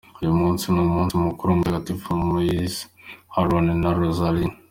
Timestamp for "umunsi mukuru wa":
0.87-1.57